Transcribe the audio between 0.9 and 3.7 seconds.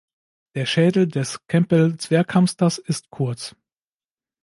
des Campbell-Zwerghamsters ist kurz.